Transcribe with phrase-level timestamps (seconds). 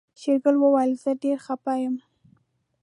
[0.21, 1.95] شېرګل وويل زه ډېر خپه يم.